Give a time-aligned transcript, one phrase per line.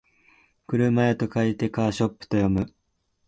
[0.65, 2.65] 車屋と書いてカーショップと読む